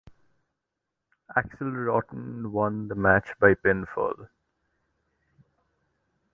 [1.37, 4.29] Axl Rotten won the match by pinfall.